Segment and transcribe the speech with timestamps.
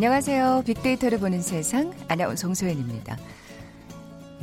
[0.00, 0.62] 안녕하세요.
[0.64, 3.18] 빅데이터를 보는 세상 아나운서 송소연입니다.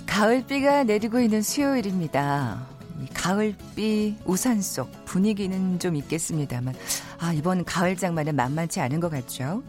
[0.05, 2.67] 가을비가 내리고 있는 수요일입니다.
[3.15, 6.75] 가을비 우산 속 분위기는 좀 있겠습니다만
[7.18, 9.63] 아 이번 가을 장마는 만만치 않은 것 같죠.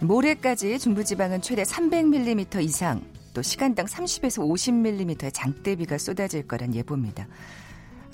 [0.00, 3.00] 모레까지 중부지방은 최대 300mm 이상
[3.32, 7.26] 또 시간당 30에서 50mm의 장대비가 쏟아질 거란 예보입니다.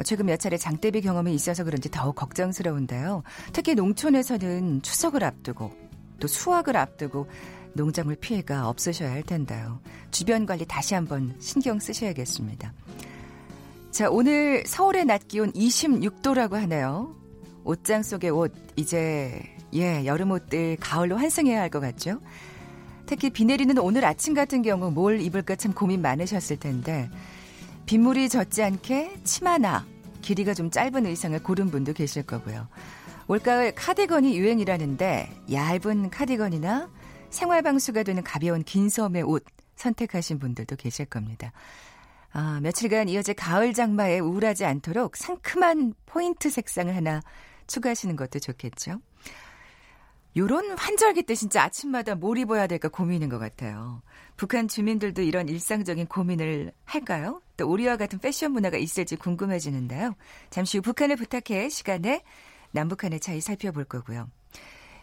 [0.05, 3.25] 최근 몇 차례 장대비 경험이 있어서 그런지 더욱 걱정스러운데요.
[3.53, 5.86] 특히 농촌에서는 추석을 앞두고
[6.20, 7.27] 또 수확을 앞두고
[7.75, 9.80] 농작물 피해가 없으셔야 할 텐데요.
[10.11, 12.73] 주변 관리 다시 한번 신경 쓰셔야겠습니다.
[13.91, 17.15] 자, 오늘 서울의 낮 기온 26도라고 하네요.
[17.64, 19.42] 옷장 속의 옷, 이제,
[19.75, 22.20] 예, 여름 옷들 가을로 환승해야 할 것 같죠?
[23.06, 27.09] 특히 비 내리는 오늘 아침 같은 경우 뭘 입을까 참 고민 많으셨을 텐데,
[27.87, 29.84] 빗물이 젖지 않게 치마나
[30.22, 32.67] 길이가 좀 짧은 의상을 고른 분도 계실 거고요.
[33.28, 36.91] 올가을 카디건이 유행이라는데 얇은 카디건이나
[37.30, 41.52] 생활방수가 되는 가벼운 긴 소음의 옷 선택하신 분들도 계실 겁니다.
[42.32, 47.20] 아, 며칠간 이어질 가을 장마에 우울하지 않도록 상큼한 포인트 색상을 하나
[47.66, 49.00] 추가하시는 것도 좋겠죠.
[50.36, 54.02] 요런 환절기 때 진짜 아침마다 뭘 입어야 될까 고민인 것 같아요.
[54.36, 57.41] 북한 주민들도 이런 일상적인 고민을 할까요?
[57.56, 60.14] 또 우리와 같은 패션 문화가 있을지 궁금해지는데요.
[60.50, 62.22] 잠시 후 북한을 부탁해 시간에
[62.77, 64.28] 남북한의 차이 살펴볼 거고요.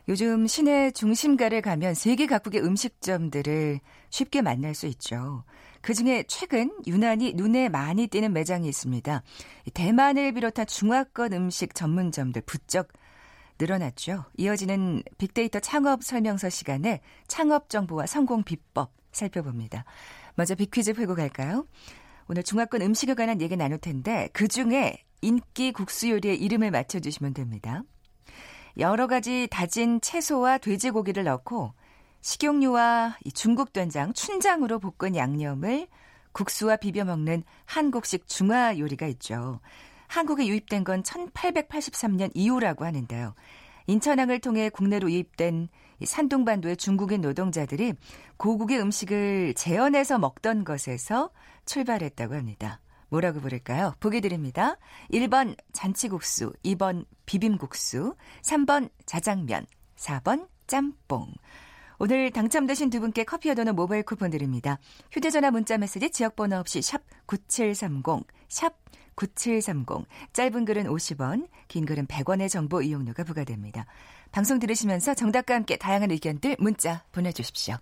[0.07, 3.79] 요즘 시내 중심가를 가면 세계 각국의 음식점들을
[4.09, 5.43] 쉽게 만날 수 있죠.
[5.81, 9.23] 그 중에 최근 유난히 눈에 많이 띄는 매장이 있습니다.
[9.73, 12.89] 대만을 비롯한 중화권 음식 전문점들 부쩍
[13.59, 14.25] 늘어났죠.
[14.37, 19.85] 이어지는 빅데이터 창업 설명서 시간에 창업 정보와 성공 비법 살펴봅니다.
[20.35, 21.65] 먼저 빅퀴즈 풀고 갈까요?
[22.27, 27.83] 오늘 중화권 음식에 관한 얘기 나눌 텐데 그 중에 인기 국수 요리의 이름을 맞춰주시면 됩니다.
[28.77, 31.73] 여러 가지 다진 채소와 돼지고기를 넣고
[32.21, 35.87] 식용유와 중국 된장, 춘장으로 볶은 양념을
[36.31, 39.59] 국수와 비벼 먹는 한국식 중화 요리가 있죠.
[40.07, 43.35] 한국에 유입된 건 1883년 이후라고 하는데요.
[43.87, 45.67] 인천항을 통해 국내로 유입된
[46.03, 47.93] 산둥반도의 중국인 노동자들이
[48.37, 51.29] 고국의 음식을 재현해서 먹던 것에서
[51.65, 52.79] 출발했다고 합니다.
[53.13, 53.93] 뭐라고 부를까요?
[53.99, 54.77] 보기 드립니다.
[55.11, 61.31] 1번 잔치국수, 2번 비빔국수, 3번 자장면, 4번 짬뽕.
[61.99, 64.79] 오늘 당첨되신 두 분께 커피와 도넛 모바일 쿠폰 드립니다.
[65.11, 68.73] 휴대전화 문자 메시지 지역번호 없이 샵 9730, 샵
[69.15, 70.07] 9730.
[70.33, 73.85] 짧은 글은 50원, 긴 글은 100원의 정보 이용료가 부과됩니다.
[74.31, 77.77] 방송 들으시면서 정답과 함께 다양한 의견들 문자 보내주십시오.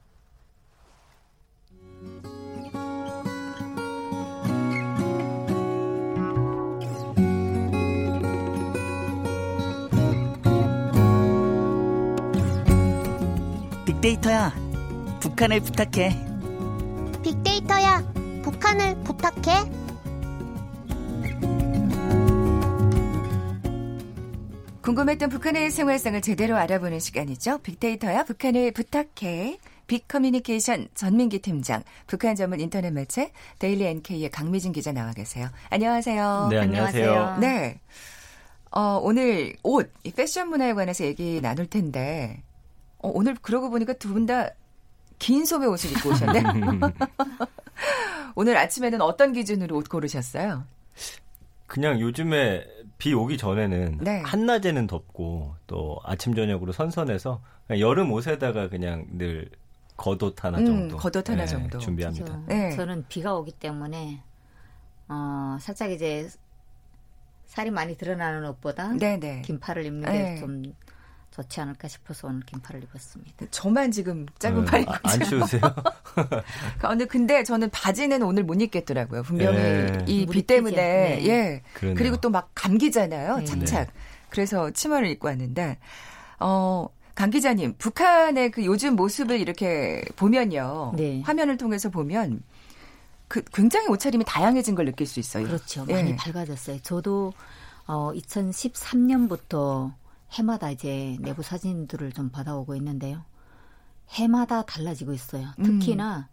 [14.01, 14.51] 빅데이터야,
[15.19, 16.09] 북한을 부탁해.
[17.22, 18.03] 빅데이터야,
[18.41, 19.69] 북한을 부탁해.
[24.81, 27.59] 궁금했던 북한의 생활상을 제대로 알아보는 시간이죠.
[27.59, 29.59] 빅데이터야, 북한을 부탁해.
[29.85, 35.50] 빅커뮤니케이션 전민기 팀장, 북한 전문 인터넷 매체 데일리 NK의 강미진 기자 나와 계세요.
[35.69, 36.47] 안녕하세요.
[36.50, 37.38] 네, 안녕하세요.
[37.39, 37.79] 네.
[38.72, 42.41] 어, 오늘 옷, 이 패션 문화에 관해서 얘기 나눌 텐데,
[43.03, 44.50] 어, 오늘 그러고 보니까 두 분 다
[45.19, 46.41] 긴 소매 옷을 입고 오셨네.
[48.34, 50.63] 오늘 아침에는 어떤 기준으로 옷 고르셨어요?
[51.67, 52.66] 그냥 요즘에
[52.97, 54.22] 비 오기 전에는 네.
[54.22, 57.39] 한낮에는 덥고 또 아침 저녁으로 선선해서
[57.79, 59.47] 여름 옷에다가 그냥 늘
[59.95, 61.78] 겉옷 하나 음, 정도, 겉옷 하나 네, 정도.
[61.78, 62.41] 준비합니다.
[62.47, 62.72] 네.
[62.75, 64.23] 저는 비가 오기 때문에
[65.07, 66.28] 어, 살짝 이제
[67.45, 69.44] 살이 많이 드러나는 옷보다 네네.
[69.44, 70.38] 긴팔을 입는 게 네.
[70.39, 70.63] 좀
[71.31, 73.45] 좋지 않을까 싶어서 오늘 긴팔을 입었습니다.
[73.51, 75.62] 저만 지금 짧은 음, 팔 아, 입고 안 추우세요?
[76.80, 79.24] 근데 근데 저는 바지는 오늘 못 입겠더라고요.
[79.24, 80.04] 분명히 네.
[80.07, 80.75] 이비 물이 때문에.
[80.75, 81.25] 네.
[81.28, 81.62] 예.
[81.74, 81.95] 그러네요.
[81.98, 83.38] 그리고 또 막 감기잖아요.
[83.38, 83.45] 네.
[83.45, 83.89] 착착.
[84.30, 85.78] 그래서 치마를 입고 왔는데
[86.39, 86.88] 어.
[87.13, 90.94] 강 기자님, 북한의 그 요즘 모습을 이렇게 보면요.
[90.95, 91.22] 네.
[91.25, 92.42] 화면을 통해서 보면
[93.28, 95.45] 그 굉장히 옷차림이 다양해진 걸 느낄 수 있어요.
[95.45, 95.86] 그렇죠.
[95.89, 95.94] 예.
[95.94, 96.80] 많이 밝아졌어요.
[96.80, 97.33] 저도
[97.86, 99.94] 어, 2013년부터
[100.33, 103.24] 해마다 이제 내부 사진들을 좀 받아오고 있는데요.
[104.10, 105.48] 해마다 달라지고 있어요.
[105.63, 106.28] 특히나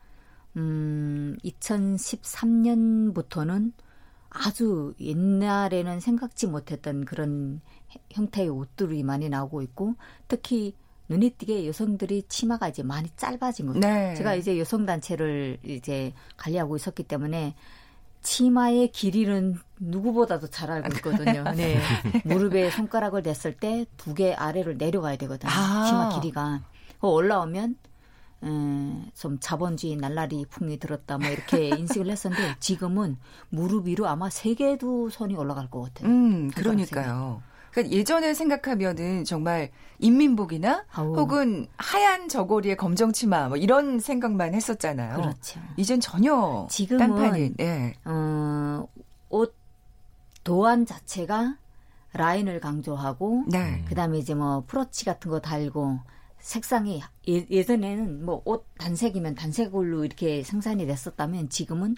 [0.56, 3.72] 음, 2013년부터는
[4.30, 7.60] 아주 옛날에는 생각지 못했던 그런
[7.94, 9.94] 해- 형태의 옷들이 많이 나오고 있고
[10.28, 10.74] 특히
[11.08, 13.80] 눈에 띄게 여성들이 치마가 이제 많이 짧아진 거죠.
[13.80, 14.14] 네.
[14.14, 17.54] 제가 이제 여성 단체를 이제 관리하고 있었기 때문에
[18.22, 21.44] 치마의 길이는 누구보다도 잘 알고 있거든요.
[21.54, 21.80] 네.
[22.24, 25.50] 무릎에 손가락을 댔을 때 두 개 아래를 내려가야 되거든요.
[25.52, 25.84] 아.
[25.86, 26.60] 치마 길이가.
[27.00, 27.76] 그 올라오면
[28.44, 33.16] 음, 좀 자본주의 날라리 풍이 들었다 뭐 이렇게 인식을 했었는데 지금은
[33.50, 36.08] 무릎 위로 아마 세 개도 손이 올라갈 것 같아요.
[36.12, 37.42] 음, 그러니까요.
[37.78, 39.70] 그러니까 예전에 생각하면은 정말
[40.00, 41.16] 인민복이나 아우.
[41.16, 45.16] 혹은 하얀 저고리에 검정 치마 뭐 이런 생각만 했었잖아요.
[45.16, 45.60] 그렇죠.
[45.76, 47.94] 이젠 전혀 지금은 딴판인 예.
[48.04, 48.86] 어,
[49.28, 49.54] 옷
[50.42, 51.56] 도안 자체가
[52.14, 53.84] 라인을 강조하고 네.
[53.88, 56.00] 그다음에 이제 뭐 프로치 같은 거 달고
[56.38, 61.94] 색상이 예, 예전에는 뭐 옷 단색이면 단색으로 이렇게 생산이 됐었다면 지금은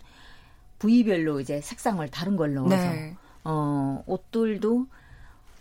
[0.78, 3.16] 부위별로 이제 색상을 다른 걸 넣어서 네.
[3.44, 4.86] 어 옷들도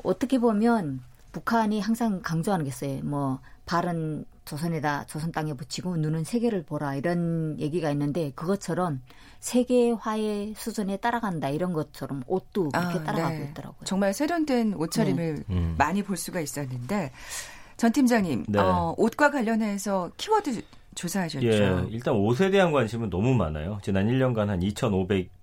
[0.03, 1.01] 어떻게 보면
[1.31, 3.01] 북한이 항상 강조하는 게 있어요.
[3.03, 9.01] 뭐 발은 조선에다 조선 땅에 붙이고 눈은 세계를 보라 이런 얘기가 있는데 그것처럼
[9.39, 13.49] 세계화의 수준에 따라간다 이런 것처럼 옷도 그렇게 아, 따라가고 네.
[13.51, 13.79] 있더라고요.
[13.85, 15.75] 정말 세련된 옷차림을 음.
[15.77, 17.11] 많이 볼 수가 있었는데
[17.77, 18.59] 전 팀장님 네.
[18.59, 20.61] 어, 옷과 관련해서 키워드
[20.95, 21.45] 조사하셨죠.
[21.45, 23.77] 예, 일단 옷에 대한 관심은 너무 많아요.
[23.83, 24.59] 지난 1년간 한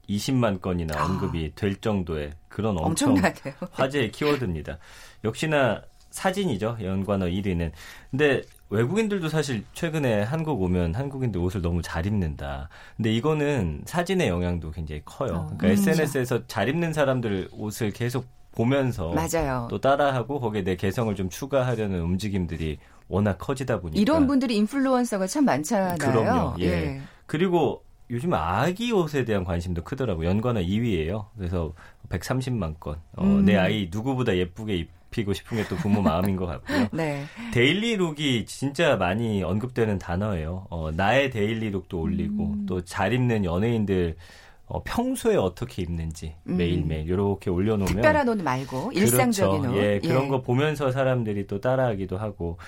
[0.08, 1.04] 2,520만 건이나 아.
[1.04, 3.54] 언급이 될 정도의 그런 엄청 엄청나네요.
[3.72, 4.78] 화제의 키워드입니다.
[5.24, 6.78] 역시나 사진이죠.
[6.80, 7.72] 연관어 1위는.
[8.10, 12.68] 근데 외국인들도 사실 최근에 한국 오면 한국인들 옷을 너무 잘 입는다.
[12.96, 15.34] 근데 이거는 사진의 영향도 굉장히 커요.
[15.34, 19.68] 어, 그러니까 SNS에서 잘 입는 사람들 옷을 계속 보면서 맞아요.
[19.70, 25.44] 또 따라하고 거기에 내 개성을 좀 추가하려는 움직임들이 워낙 커지다 보니까 이런 분들이 인플루언서가 참
[25.44, 25.96] 많잖아요.
[25.98, 26.56] 그럼요.
[26.60, 27.00] 예.
[27.26, 30.28] 그리고 요즘 아기 옷에 대한 관심도 크더라고요.
[30.28, 31.26] 연관어 2위예요.
[31.36, 31.72] 그래서
[32.08, 32.96] 130만 건.
[33.16, 33.44] 어, 음.
[33.44, 36.86] 내 아이 누구보다 예쁘게 입히고 싶은 게 또 부모 마음인 것 같고요.
[36.92, 37.24] 네.
[37.52, 40.66] 데일리룩이 진짜 많이 언급되는 단어예요.
[40.70, 42.66] 어, 나의 데일리룩도 올리고 음.
[42.66, 44.16] 또잘 입는 연예인들
[44.68, 46.56] 어, 평소에 어떻게 입는지 음.
[46.56, 49.78] 매일매일 이렇게 올려놓으면 특별한 옷 말고 일상적인 그렇죠.
[49.78, 49.82] 옷.
[49.82, 52.58] 예, 그런 거 보면서 사람들이 또 따라하기도 하고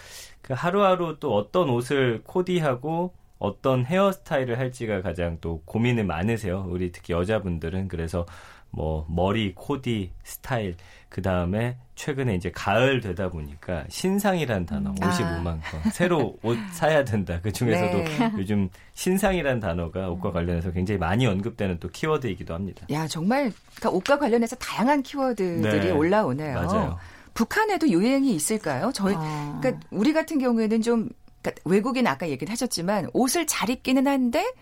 [0.43, 6.67] 그 하루하루 또 어떤 옷을 코디하고 어떤 헤어스타일을 할지가 가장 또 고민이 많으세요.
[6.69, 8.27] 우리 특히 여자분들은 그래서
[8.71, 10.77] 뭐 머리, 코디, 스타일
[11.09, 15.11] 그 다음에 최근에 이제 가을 되다 보니까 신상이란 단어 아.
[15.11, 15.61] 55만 건
[15.93, 17.41] 새로 옷 사야 된다.
[17.43, 18.33] 그 중에서도 네.
[18.37, 22.87] 요즘 신상이란 단어가 옷과 관련해서 굉장히 많이 언급되는 또 키워드이기도 합니다.
[22.91, 25.91] 야 정말 그러니까 옷과 관련해서 다양한 키워드들이 네.
[25.91, 26.55] 올라오네요.
[26.55, 26.99] 맞아요.
[27.33, 28.91] 북한에도 유행이 있을까요?
[28.93, 29.59] 저희 어.
[29.61, 31.09] 그러니까 우리 같은 경우에는 좀
[31.51, 34.53] 그러니까 외국인 아까 얘기를 하셨지만 옷을 잘 입기는 한데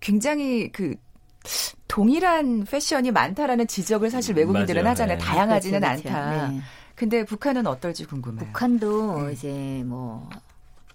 [0.00, 0.94] 굉장히 그
[1.88, 4.90] 동일한 패션이 많다라는 지적을 사실 외국인들은 맞아요.
[4.92, 5.18] 하잖아요.
[5.18, 5.24] 네.
[5.24, 6.18] 다양하지는 그렇죠, 그렇죠.
[6.18, 6.48] 않다.
[6.48, 6.60] 네.
[6.94, 8.46] 근데 북한은 어떨지 궁금해요.
[8.46, 9.32] 북한도 네.
[9.32, 10.28] 이제 뭐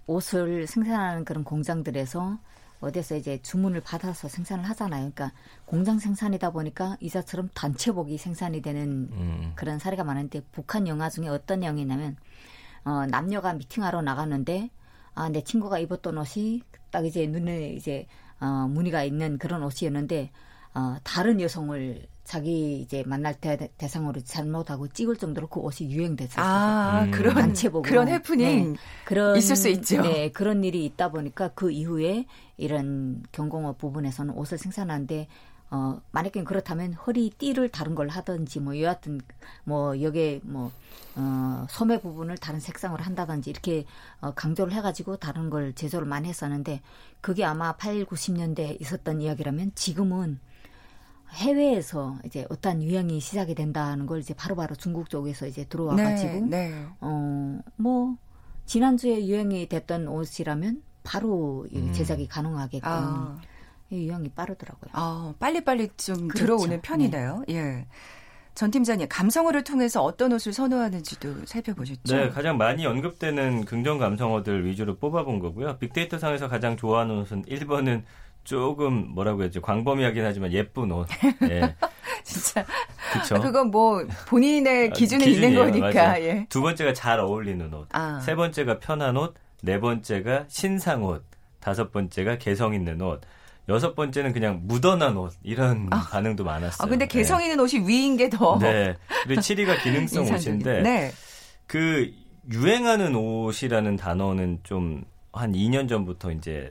[0.07, 2.40] 옷을 생산하는 그런 공장들에서
[2.81, 5.12] 어디서 이제 주문을 받아서 생산을 하잖아요.
[5.12, 5.31] 그러니까
[5.66, 9.52] 공장 생산이다 보니까 이자처럼 단체복이 생산이 되는 음.
[9.56, 12.16] 그런 사례가 많은데 북한 영화 중에 어떤 영화냐면
[12.86, 14.69] 어, 남녀가 미팅하러 나가는데
[15.19, 16.62] 아, 내 친구가 입었던 옷이
[16.92, 18.07] 딱 이제 눈에 이제
[18.39, 20.31] 어, 무늬가 있는 그런 옷이었는데
[20.74, 26.45] 어, 다른 여성을 자기 이제 만날 때 대상으로 잘못하고 찍을 정도로 그 옷이 유행됐었어요.
[26.45, 27.11] 아 음.
[27.11, 27.33] 그런.
[27.81, 28.80] 그런 해프닝 네.
[29.04, 30.02] 그런 있을 수 있죠.
[30.02, 35.28] 네, 그런 일이 있다 보니까 그 이후에 이런 경공업 부분에서는 옷을 생산하는데
[35.71, 39.21] 어 만약에 그렇다면 허리 띠를 다른 걸 하든지 뭐 여하튼
[39.66, 40.71] 뭐 여기에 뭐
[41.19, 43.85] 어 소매 부분을 다른 색상으로 한다든지 이렇게
[44.21, 46.81] 어 강조를 해가지고 다른 걸 제조를 많이 했었는데
[47.19, 50.40] 그게 아마 8, 90년대 있었던 이야기라면 지금은
[51.31, 56.69] 해외에서 이제 어떤 유행이 시작이 된다는 걸 이제 바로 바로 중국 쪽에서 이제 들어와가지고 네,
[56.69, 56.85] 네.
[57.02, 58.18] 어, 뭐,
[58.66, 61.94] 지난주에 유행이 됐던 옷이라면 바로 이 음.
[61.94, 63.49] 제작이 가능하게끔 아, 이
[63.92, 64.90] 유행이 빠르더라고요.
[64.94, 66.46] 아, 빨리빨리 좀 그렇죠.
[66.46, 67.44] 들어오는 편이네요.
[67.50, 67.86] 예.
[68.56, 72.16] 전 팀장님, 감성어를 통해서 어떤 옷을 선호하는지도 살펴보셨죠?
[72.16, 75.78] 네, 가장 많이 언급되는 긍정 감성어들 위주로 뽑아본 거고요.
[75.78, 78.04] 빅데이터 상에서 가장 좋아하는 옷은 1번은
[78.44, 79.62] 조금 뭐라고 해야죠.
[79.62, 81.08] 광범위하긴 하지만 예쁜 옷.
[81.50, 81.76] 예.
[82.24, 82.66] 진짜.
[83.14, 83.40] 그쵸.
[83.42, 85.56] 그건 뭐 본인의 아, 기준이 있는.
[85.56, 86.19] 거니까.
[86.22, 86.46] 예.
[86.50, 87.88] 두 번째가 잘 어울리는 옷.
[87.92, 88.19] 아.
[88.19, 89.36] 세 번째가 편한 옷.
[89.62, 91.24] 네 번째가 신상 옷.
[91.60, 93.22] 다섯 번째가 개성 있는 옷.
[93.69, 95.33] 여섯 번째는 그냥 무던한 옷.
[95.44, 96.85] 이런 반응도 많았어요.
[96.85, 98.57] 아, 근데 개성 있는 옷이 위인 게 더.
[98.59, 98.71] 네.
[98.71, 98.95] 네.
[99.23, 100.33] 그리고 7위가 기능성.
[100.33, 101.11] 옷인데 네.
[101.68, 102.11] 그
[102.52, 106.69] 유행하는 옷이라는 단어는 좀 한 2년 전부터 이제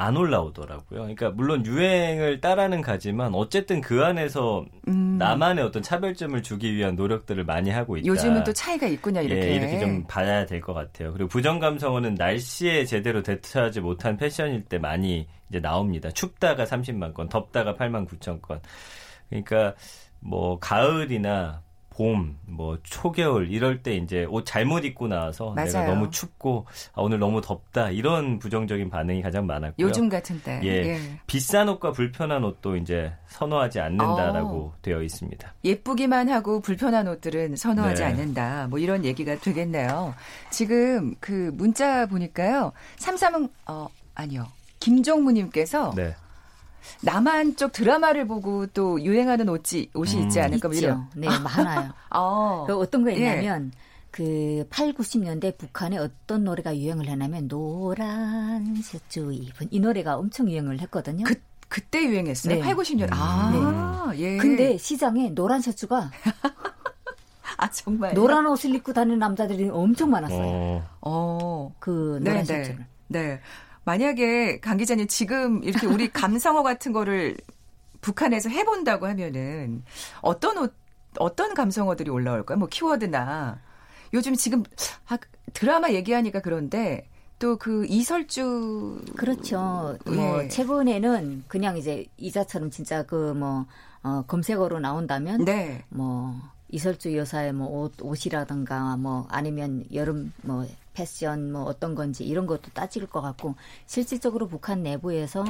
[0.00, 1.00] 안 올라오더라고요.
[1.00, 7.44] 그러니까 물론 유행을 따라는 가지만 어쨌든 그 안에서 음, 나만의 어떤 차별점을 주기 위한 노력들을
[7.44, 8.06] 많이 하고 있다.
[8.06, 9.50] 요즘은 또 차이가 있군요, 이렇게.
[9.50, 11.12] 예, 이렇게 좀 봐야 될 것 같아요.
[11.12, 16.10] 그리고 부정 감성어는 날씨에 제대로 대처하지 못한 패션일 때 많이 이제 나옵니다.
[16.10, 18.60] 춥다가 30만 건, 덥다가 8만 9천 건.
[19.28, 19.74] 그러니까
[20.20, 21.62] 뭐 가을이나
[22.00, 25.66] 봄, 뭐 초겨울 이럴 때 이제 옷 잘못 입고 나와서 맞아요.
[25.66, 26.64] 내가 너무 춥고
[26.94, 29.86] 아, 오늘 너무 덥다 이런 부정적인 반응이 가장 많았고요.
[29.86, 30.62] 요즘 같은 때.
[30.64, 34.74] 예, 비싼 옷과 불편한 옷도 이제 선호하지 않는다라고 어.
[34.80, 35.52] 되어 있습니다.
[35.62, 38.08] 예쁘기만 하고 불편한 옷들은 선호하지 네.
[38.08, 38.68] 않는다.
[38.68, 40.14] 뭐 이런 얘기가 되겠네요.
[40.48, 42.72] 지금 그 문자 보니까요.
[42.96, 44.46] 삼삼은 어 아니요.
[44.78, 46.14] 김종무님께서 네.
[47.02, 50.44] 남한 쪽 드라마를 보고 또 유행하는 옷이 옷이 있지 음.
[50.44, 50.86] 않을까 뭐 있죠.
[50.86, 51.06] 이런.
[51.14, 51.92] 네, 많아요.
[52.10, 52.64] 어.
[52.66, 53.14] 그 어떤 거 예.
[53.14, 53.72] 있냐면
[54.10, 60.80] 그 8, 90년대 북한에 어떤 노래가 유행을 했냐면 노란 셔츠 입은 이 노래가 엄청 유행을
[60.80, 61.24] 했거든요.
[61.24, 61.34] 그
[61.68, 62.56] 그때 유행했어요.
[62.56, 62.60] 네.
[62.60, 63.08] 8, 90년.
[63.12, 64.36] 아, 예.
[64.38, 66.10] 근데 시장에 노란 셔츠가
[67.56, 70.40] 아 정말 노란 옷을 입고 다니는 남자들이 엄청 많았어요.
[70.40, 71.74] 어, 어.
[71.78, 72.64] 그 네, 노란 네.
[72.64, 72.86] 셔츠를.
[73.08, 73.40] 네.
[73.84, 77.36] 만약에 강 기자님 지금 이렇게 우리 감성어 같은 거를
[78.00, 79.84] 북한에서 해본다고 하면은
[80.22, 80.74] 어떤 옷,
[81.18, 82.58] 어떤 감성어들이 올라올까요?
[82.58, 83.60] 뭐 키워드나
[84.12, 84.62] 요즘 지금
[85.08, 85.18] 아,
[85.52, 87.08] 드라마 얘기하니까 그런데
[87.38, 89.96] 또 그 이설주 그렇죠.
[90.04, 90.48] 뭐 예.
[90.48, 93.66] 최근에는 그냥 이제 이자처럼 진짜 그 뭐
[94.02, 95.84] 어, 검색어로 나온다면 네.
[95.88, 96.34] 뭐
[96.68, 102.70] 이설주 여사의 뭐 옷, 옷이라든가 뭐 아니면 여름 뭐 패션 뭐 어떤 건지 이런 것도
[102.72, 103.54] 따질 것 같고
[103.86, 105.44] 실질적으로 북한 내부에서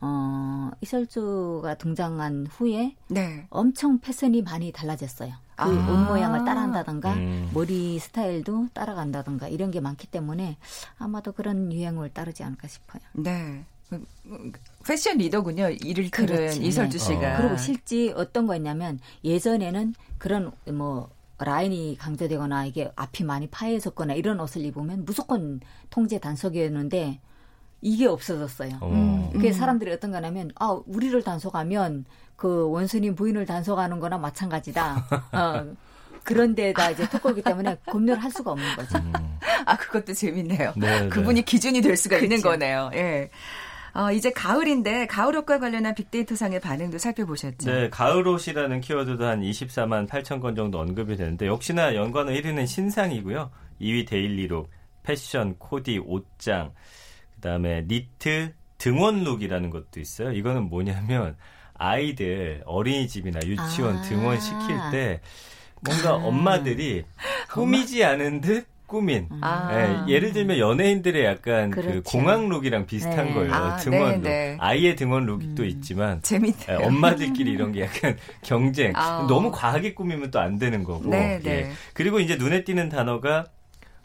[0.00, 3.46] 어 이설주가 등장한 후에 네.
[3.50, 5.32] 엄청 패션이 많이 달라졌어요.
[5.56, 5.66] 그 아.
[5.68, 7.50] 옷 모양을 따라한다든가 음.
[7.54, 10.56] 머리 스타일도 따라간다든가 이런 게 많기 때문에
[10.98, 13.02] 아마도 그런 유행을 따르지 않을까 싶어요.
[13.12, 13.64] 네.
[14.84, 15.68] 패션 리더군요.
[15.68, 16.64] 이를테면 그렇지.
[16.64, 17.04] 이설주 네.
[17.04, 17.36] 씨가.
[17.36, 21.10] 그리고 실제 어떤 거였냐면 예전에는 그런 뭐
[21.44, 27.20] 라인이 강조되거나 이게 앞이 많이 파여졌거나 이런 옷을 입으면 무조건 통제 단속이었는데
[27.80, 28.78] 이게 없어졌어요.
[28.80, 29.30] 어.
[29.32, 32.04] 그게 사람들이 어떤 거냐면 아 우리를 단속하면
[32.36, 35.06] 그 원수님 부인을 단속하는 거나 마찬가지다.
[35.32, 35.74] 어,
[36.24, 38.98] 그런데다 이제 특고기 때문에 검열을 할 수가 없는 거죠.
[39.66, 40.72] 아, 그것도 재밌네요.
[40.76, 41.42] 네, 그분이 네.
[41.42, 42.50] 기준이 될 수가 있는 그렇죠.
[42.50, 42.90] 거네요.
[42.94, 43.30] 예.
[43.94, 47.70] 어, 이제 가을인데 가을 옷과 관련한 빅데이터상의 반응도 살펴보셨죠.
[47.70, 53.50] 네, 가을 옷이라는 키워드도 한 24만 8천 건 정도 언급이 되는데 역시나 연관어 1위는 신상이고요.
[53.80, 54.70] 2위 데일리룩,
[55.02, 56.72] 패션, 코디, 옷장,
[57.34, 60.32] 그다음에 니트, 등원룩이라는 것도 있어요.
[60.32, 61.36] 이거는 뭐냐면
[61.74, 64.02] 아이들 어린이집이나 유치원 아.
[64.02, 65.20] 등원 시킬 때
[65.80, 66.14] 뭔가 아.
[66.14, 67.04] 엄마들이
[67.52, 69.26] 꾸미지 않은 듯 꾸민.
[69.40, 70.04] 아.
[70.06, 72.02] 예, 예를 들면 연예인들의 약간 그 그렇죠.
[72.02, 73.32] 공항룩이랑 비슷한 네.
[73.34, 73.54] 거예요.
[73.54, 74.20] 아, 등원룩.
[74.22, 74.56] 네, 네.
[74.60, 76.78] 아이의 등원룩도 있지만 재밌네요.
[76.80, 78.92] 예, 엄마들끼리 이런 게 약간 경쟁.
[78.94, 79.24] 아.
[79.26, 81.08] 너무 과하게 꾸미면 또 안 되는 거고.
[81.08, 81.50] 네, 네.
[81.50, 81.70] 예.
[81.94, 83.46] 그리고 이제 눈에 띄는 단어가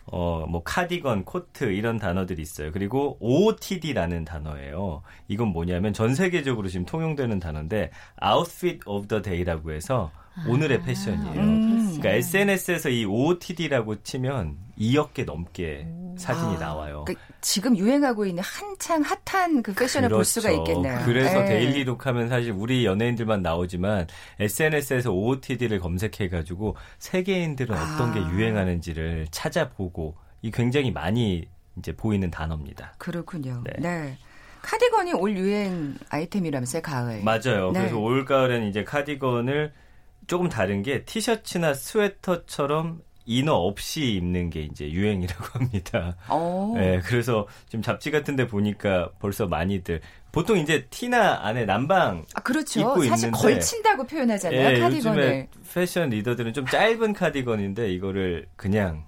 [0.09, 2.71] 어, 뭐, 카디건, 코트, 이런 단어들이 있어요.
[2.71, 5.01] 그리고 OOTD라는 단어예요.
[5.27, 7.91] 이건 뭐냐면 전 세계적으로 지금 통용되는 단어인데,
[8.23, 10.09] Outfit of the Day라고 해서
[10.45, 11.41] 오늘의 패션이에요.
[11.41, 11.77] 음.
[11.97, 17.05] 그러니까 SNS에서 이 OOTD라고 치면 2억 개 넘게 사진이 아, 나와요.
[17.05, 21.01] 그 지금 유행하고 있는 한창 핫한 그 패션을 볼 수가 있겠네요.
[21.05, 21.45] 그래서 예.
[21.45, 24.07] 데일리룩 하면 사실 우리 연예인들만 나오지만
[24.39, 28.31] SNS에서 OOTD를 검색해가지고 세계인들은 어떤 게 아.
[28.31, 32.93] 유행하는지를 찾아보고 이 굉장히 많이 이제 보이는 단어입니다.
[32.97, 33.63] 그렇군요.
[33.63, 33.73] 네.
[33.79, 34.17] 네.
[34.61, 37.23] 카디건이 올 유행 아이템이라면서요, 가을.
[37.23, 37.71] 맞아요.
[37.71, 37.79] 네.
[37.79, 39.71] 그래서 올 가을엔 이제 카디건을
[40.27, 46.15] 조금 다른 게 티셔츠나 스웨터처럼 이너 없이 입는 게 이제 유행이라고 합니다.
[46.29, 46.73] 어.
[46.75, 52.79] 네, 그래서 지금 잡지 같은데 보니까 벌써 많이들 보통 이제 티나 안에 남방 아, 그렇죠.
[52.79, 55.17] 입고 사실 있는데 걸친다고 표현하잖아요, 예, 카디건을.
[55.23, 59.05] 요즘에 패션 리더들은 좀 짧은 카디건인데 이거를 그냥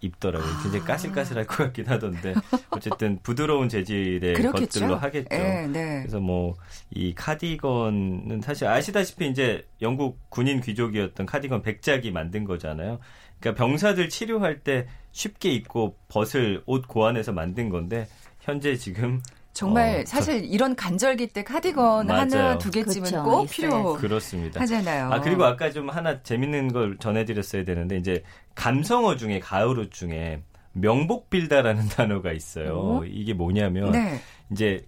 [0.00, 0.48] 입더라고요.
[0.48, 0.62] 아.
[0.62, 2.34] 굉장히 까실까실할 것 같긴 하던데
[2.70, 4.80] 어쨌든 부드러운 재질의 그렇겠죠.
[4.80, 5.28] 것들로 하겠죠.
[5.32, 6.00] 예, 네.
[6.02, 6.56] 그래서 뭐
[6.90, 12.98] 이 카디건은 사실 아시다시피 이제 영국 군인 귀족이었던 카디건 백작이 만든 거잖아요.
[13.40, 18.08] 그러니까 병사들 치료할 때 쉽게 입고 벗을 옷 고안해서 만든 건데
[18.40, 19.20] 현재 지금
[19.58, 22.20] 정말 어, 사실 이런 간절기 때 카디건 맞아요.
[22.20, 23.24] 하나 두 개쯤은 그렇죠.
[23.24, 23.50] 꼭.
[23.50, 24.60] 필요 그렇습니다.
[24.60, 25.10] 하잖아요.
[25.12, 28.22] 아 그리고 아까 좀 하나 재밌는 걸 전해드렸어야 되는데 이제
[28.54, 30.42] 감성어 중에 가을옷 중에
[30.74, 32.78] 명복 빌다라는 단어가 있어요.
[32.78, 33.04] 어?
[33.04, 34.20] 이게 뭐냐면 네.
[34.52, 34.86] 이제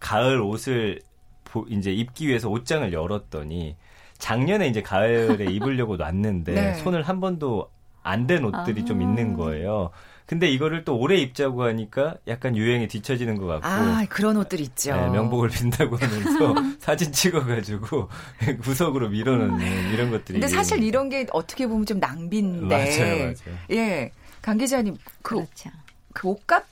[0.00, 1.00] 가을 옷을
[1.44, 3.76] 보- 이제 입기 위해서 옷장을 열었더니
[4.16, 6.74] 작년에 이제 가을에 입으려고 놨는데 네.
[6.76, 7.68] 손을 한 번도
[8.02, 9.02] 안댄 옷들이 좀 아.
[9.02, 9.90] 있는 거예요.
[10.26, 14.94] 근데 이거를 또 오래 입자고 하니까 약간 유행에 뒤처지는 것 같고 아, 그런 옷들 있죠.
[14.94, 18.08] 네, 명복을 빈다고 하면서 사진 찍어가지고
[18.62, 20.40] 구석으로 밀어넣는 이런 것들이.
[20.40, 22.66] 근데 사실 이런 게 어떻게 보면 좀 낭비인데.
[22.76, 23.58] 맞아요, 맞아요.
[23.70, 24.10] 예.
[24.42, 25.70] 강 기자님, 그, 그렇죠.
[26.12, 26.64] 그 옷값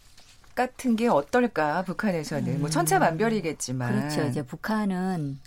[0.56, 2.60] 같은 게 어떨까, 북한에서는.
[2.60, 3.94] 뭐 천차만별이겠지만.
[4.10, 4.28] 그렇죠.
[4.28, 5.38] 이제 북한은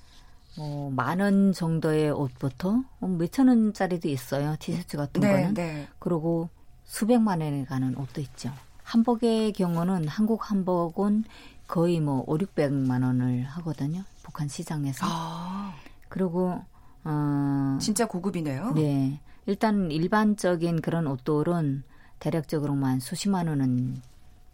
[0.58, 4.56] 뭐, 만 원 정도의 옷부터 뭐 몇천 원짜리도 있어요.
[4.60, 5.54] 티셔츠 같은 네, 거는.
[5.54, 5.88] 네.
[6.00, 6.50] 그리고
[6.88, 8.51] 수백만 원에 가는 옷도 있죠.
[8.84, 11.25] 한복의 경우는 한국 한복은
[11.67, 14.03] 거의 뭐 5, 600만 원을 하거든요.
[14.24, 15.06] 북한 시장에서.
[15.08, 15.74] 아,
[16.10, 16.63] 그리고
[17.03, 18.72] 어 진짜 고급이네요.
[18.72, 19.20] 네.
[19.46, 21.84] 일단 일반적인 그런 옷들은
[22.20, 24.01] 대략적으로만 수십만 원은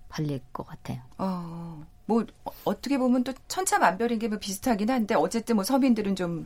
[0.09, 1.01] 팔릴 것 같아요.
[1.17, 6.45] 어, 뭐 어, 어떻게 보면 또 천차만별인 게 뭐 비슷하긴 한데 어쨌든 뭐 서민들은 좀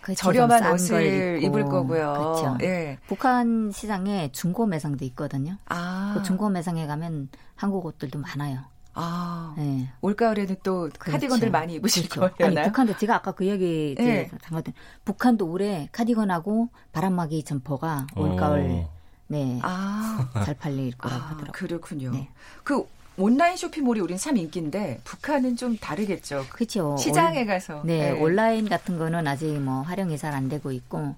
[0.00, 0.22] 그렇죠.
[0.22, 1.42] 저렴한 싼 옷을.
[1.42, 2.12] 입을 거고요.
[2.12, 2.58] 그렇죠.
[2.62, 2.98] 예.
[3.06, 5.56] 북한 시장에 중고 매상도 있거든요.
[5.66, 8.60] 아, 그 중고 매상에 가면 한국 옷들도 많아요.
[8.94, 9.88] 아, 네.
[10.00, 11.12] 올가을에는 또 그렇죠.
[11.12, 12.34] 카디건들 많이 입으실 그렇죠.
[12.34, 12.58] 거예요.
[12.58, 14.30] 아니 북한도 제가 아까 그 얘기 네.
[14.42, 14.72] 잠깐
[15.04, 19.00] 북한도 올해 카디건하고 바람막이 점퍼가 올가을 어.
[19.28, 19.60] 네.
[19.62, 21.52] 아, 잘 팔릴 거라고 아, 하더라고요.
[21.52, 22.10] 그렇군요.
[22.10, 22.28] 네.
[22.64, 22.84] 그
[23.22, 26.44] 온라인 쇼핑몰이 우린 참 인기인데 북한은 좀 다르겠죠.
[26.48, 26.96] 그 그렇죠.
[26.96, 27.82] 시장에 가서.
[27.84, 28.20] 네, 네.
[28.20, 31.14] 온라인 같은 거는 아직 뭐 활용이 잘 안 되고 있고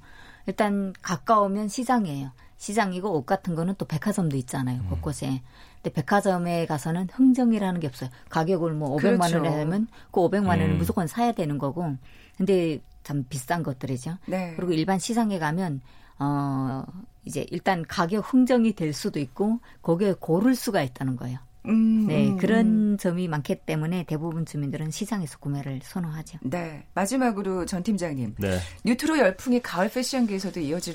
[0.47, 2.30] 일단 가까우면 시장이에요.
[2.56, 4.80] 시장이고 옷 같은 거는 또 백화점도 있잖아요.
[4.80, 4.87] 음.
[4.88, 5.42] 곳곳에.
[5.82, 8.09] 근데 백화점에 가서는 흥정이라는 게 없어요.
[8.28, 9.37] 가격을 뭐 500만 그렇죠.
[9.38, 10.78] 원에 하면 그 500만 원은 음.
[10.78, 11.97] 무조건 사야 되는 거고.
[12.37, 14.16] 근데 참 비싼 것들이죠.
[14.26, 14.54] 네.
[14.56, 15.80] 그리고 일반 시장에 가면
[16.21, 16.85] 어
[17.25, 21.38] 이제 일단 가격 흥정이 될 수도 있고 거기에 고를 수가 있다는 거예요.
[21.66, 26.38] 음, 네, 음, 그런 점이 많기 때문에 대부분 주민들은 시장에서 구매를 선호하죠.
[26.42, 26.85] 네.
[26.95, 28.35] 마지막으로 전 팀장님.
[28.38, 28.59] 네.
[28.85, 30.95] 뉴트로 열풍이 가을 패션계에서도 이어질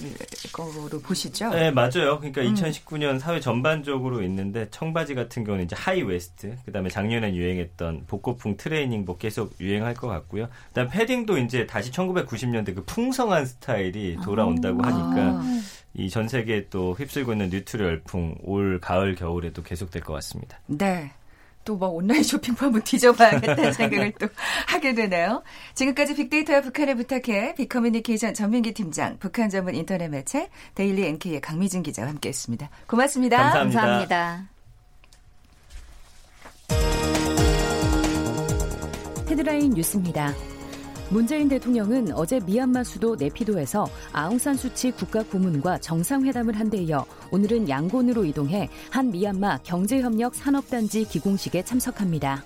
[0.52, 1.50] 거로 보시죠?
[1.52, 2.20] 네, 맞아요.
[2.20, 2.54] 그러니까 음.
[2.54, 9.20] 2019년 사회 전반적으로 있는데 청바지 같은 경우는 이제 high waist, 그다음에 작년에 유행했던 복고풍 트레이닝복
[9.20, 10.50] 계속 유행할 것 같고요.
[10.70, 15.62] 그다음 패딩도 이제 다시 1990년대 그 풍성한 스타일이 돌아온다고 하니까 아.
[15.98, 20.60] 이 전 세계에 또 휩쓸고 있는 뉴트로 열풍 올 가을 겨울에도 계속될 것 같습니다.
[20.68, 21.12] 네.
[21.66, 24.28] 또뭐 온라인 쇼핑몰 한번 뒤져봐야겠다는 생각을 또
[24.68, 25.44] 하게 되네요.
[25.74, 32.08] 지금까지 빅데이터와 북한을 부탁해 빅커뮤니케이션 전민기 팀장, 북한 전문 인터넷 매체 데일리 NK의 강미진 기자와
[32.10, 32.70] 함께했습니다.
[32.88, 33.38] 고맙습니다.
[33.52, 33.82] 감사합니다.
[33.82, 34.50] 감사합니다.
[39.30, 40.57] 헤드라인 뉴스입니다.
[41.10, 47.70] 문재인 대통령은 어제 미얀마 수도 네피도에서 아웅산 수치 국가 고문과 정상회담을 한 데 이어 오늘은
[47.70, 52.44] 양곤으로 이동해 한 미얀마 경제협력 산업단지 기공식에 참석합니다.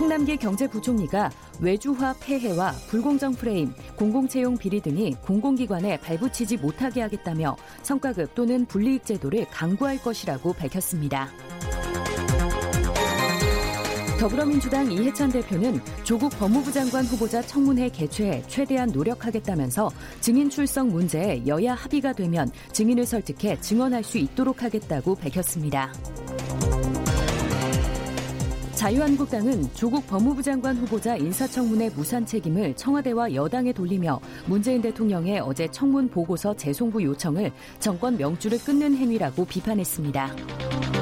[0.00, 8.66] 홍남기 경제부총리가 외주화 폐해와 불공정 프레임, 공공채용 비리 등이 공공기관에 발붙이지 못하게 하겠다며 성과급 또는
[8.66, 11.30] 불이익 제도를 강구할 것이라고 밝혔습니다.
[14.24, 21.74] 더불어민주당 이해찬 대표는 조국 법무부 장관 후보자 청문회 개최에 최대한 노력하겠다면서 증인 출석 문제에 여야
[21.74, 25.92] 합의가 되면 증인을 설득해 증언할 수 있도록 하겠다고 밝혔습니다.
[28.72, 36.08] 자유한국당은 조국 법무부 장관 후보자 인사청문회 무산 책임을 청와대와 여당에 돌리며 문재인 대통령의 어제 청문
[36.08, 40.93] 보고서 재송부 요청을 정권 명주를 끊는 행위라고 비판했습니다.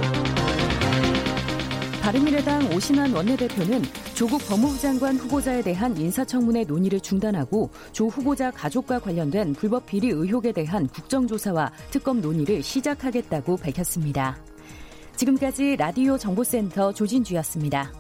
[2.03, 3.81] 바른미래당 오신환 원내대표는
[4.15, 10.51] 조국 법무부 장관 후보자에 대한 인사청문회 논의를 중단하고 조 후보자 가족과 관련된 불법 비리 의혹에
[10.51, 14.37] 대한 국정조사와 특검 논의를 시작하겠다고 밝혔습니다.
[15.15, 17.93] 지금까지 라디오 정보센터 조진주였습니다.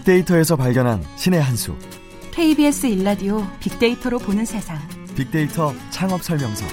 [0.00, 1.76] 빅데이터에서 발견한 신의 한 수.
[2.32, 4.78] KBS 일라디오 빅데이터로 보는 세상.
[5.16, 6.64] 빅데이터 창업 설명서.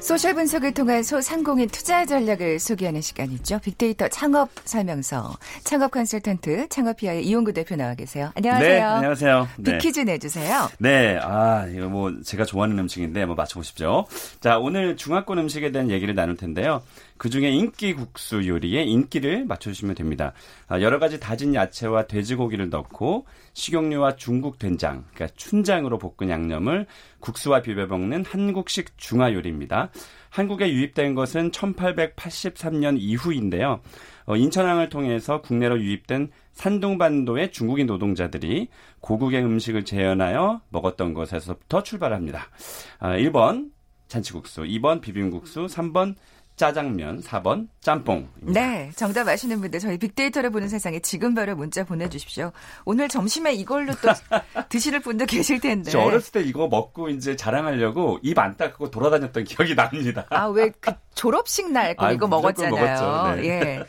[0.00, 3.60] 소셜 분석을 통한 소상공인 투자 전략을 소개하는 시간이죠.
[3.60, 5.34] 빅데이터 창업 설명서.
[5.64, 8.30] 창업 컨설턴트 창업피아의 이용구 대표 나와 계세요.
[8.34, 8.68] 안녕하세요.
[8.70, 9.48] 네, 안녕하세요.
[9.56, 9.72] 네.
[9.78, 10.68] 빅퀴즈 내주세요.
[10.78, 14.04] 네, 아, 이거 뭐 제가 좋아하는 음식인데 한번 맞춰보십시오.
[14.40, 16.82] 자, 오늘 중화권 음식에 대한 얘기를 나눌 텐데요.
[17.24, 20.34] 그 중에 인기 국수 요리의 인기를 맞춰주시면 됩니다.
[20.68, 26.84] 아, 여러 가지 다진 야채와 돼지고기를 넣고 식용유와 중국 된장, 그러니까 춘장으로 볶은 양념을
[27.20, 29.88] 국수와 비벼 먹는 한국식 중화 요리입니다.
[30.28, 33.80] 한국에 유입된 것은 1883년 이후인데요.
[34.26, 38.68] 어, 인천항을 통해서 국내로 유입된 산둥반도의 중국인 노동자들이
[39.00, 42.50] 고국의 음식을 재현하여 먹었던 것에서부터 출발합니다.
[42.98, 43.70] 아, 1번
[44.08, 46.16] 잔치국수, 2번 비빔국수, 3번
[46.56, 48.28] 짜장면, 4번 짬뽕.
[48.40, 52.52] 네, 정답 아시는 분들 저희 빅데이터를 보는 세상에 지금 바로 문자 보내주십시오.
[52.84, 54.08] 오늘 점심에 이걸로 또
[54.68, 55.90] 드시는 분도 계실 텐데.
[55.90, 60.26] 저 어렸을 때 이거 먹고 이제 자랑하려고 입 안 닦고 돌아다녔던 기억이 납니다.
[60.30, 63.36] 아, 왜 그 졸업식 날꼭 아, 이거 먹었잖아요.
[63.36, 63.44] 네.
[63.48, 63.84] 예.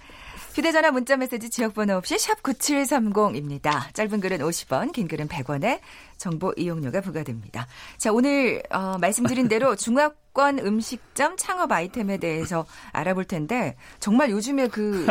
[0.53, 3.93] 휴대전화 문자메시지 지역번호 없이 샵 9730입니다.
[3.93, 5.79] 짧은 글은 50원, 긴 글은 100원에
[6.17, 7.67] 정보 이용료가 부과됩니다.
[7.97, 15.05] 자, 오늘 어, 말씀드린 대로 중화권 음식점 창업 아이템에 대해서 알아볼 텐데 정말 요즘에 그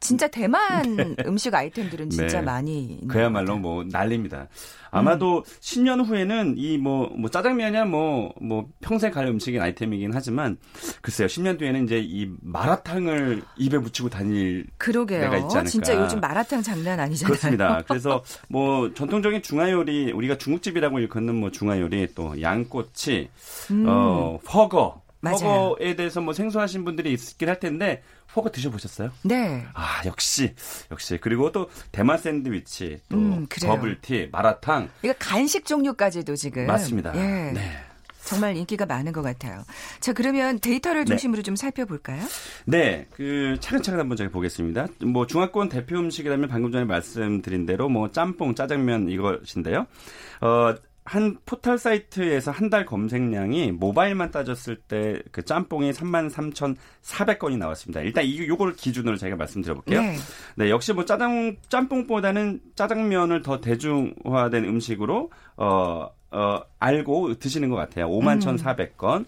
[0.00, 0.60] 진짜 대만
[0.96, 1.16] 네.
[1.26, 2.44] 음식 아이템들은 진짜 네.
[2.44, 4.48] 많이 그야말로 뭐 난립니다.
[4.90, 5.42] 아마도 음.
[5.60, 10.56] 10년 후에는 이뭐 뭐 짜장면이야 뭐뭐 뭐 평생 갈 음식인 아이템이긴 하지만
[11.02, 15.20] 글쎄요 10년 뒤에는 이제 이 마라탕을 입에 붙이고 다닐 그러게요.
[15.22, 15.70] 때가 있지 않을까.
[15.70, 17.28] 진짜 요즘 마라탕 장난 아니잖아요.
[17.30, 17.82] 그렇습니다.
[17.86, 23.28] 그래서 뭐 전통적인 중화 요리 우리가 중국집이라고 일컫는 뭐 중화 요리 또 양꼬치
[23.72, 23.84] 음.
[23.86, 25.36] 어 허거 맞아요.
[25.38, 28.02] 허거에 대해서 뭐 생소하신 분들이 있긴 할 텐데
[28.36, 29.10] 허거 드셔보셨어요?
[29.22, 29.64] 네.
[29.74, 30.54] 아 역시
[30.92, 37.12] 역시 그리고 또 대만 샌드위치 또 음, 버블티 마라탕 이거 간식 종류까지도 지금 맞습니다.
[37.16, 37.52] 예.
[37.52, 37.85] 네.
[38.26, 39.62] 정말 인기가 많은 것 같아요.
[40.00, 41.06] 자, 그러면 데이터를 네.
[41.10, 41.42] 중심으로 네.
[41.42, 42.22] 좀 살펴볼까요?
[42.66, 44.86] 네, 그 차근차근 한번 제가 보겠습니다.
[45.06, 49.86] 뭐 중화권 대표 음식이라면 방금 전에 말씀드린 대로 뭐 짬뽕, 짜장면 이것인데요.
[50.40, 50.74] 어,
[51.08, 58.00] 한 포털 사이트에서 한 달 검색량이 모바일만 따졌을 때 그 짬뽕이 33,400건이 나왔습니다.
[58.00, 60.00] 일단 이 요걸 기준으로 제가 말씀드려 볼게요.
[60.00, 60.16] 네.
[60.56, 60.68] 네.
[60.70, 68.08] 역시 뭐 짜장 짬뽕보다는 짜장면을 더 대중화된 음식으로 어, 어 알고 드시는 것 같아요.
[68.08, 69.20] 51,400건.
[69.20, 69.26] 음.